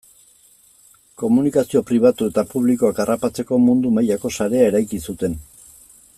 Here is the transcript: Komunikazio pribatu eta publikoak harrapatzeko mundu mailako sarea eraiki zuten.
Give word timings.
Komunikazio 1.23 1.81
pribatu 1.89 2.31
eta 2.33 2.45
publikoak 2.55 3.03
harrapatzeko 3.05 3.61
mundu 3.67 3.93
mailako 3.99 4.33
sarea 4.39 4.69
eraiki 4.73 5.03
zuten. 5.11 5.39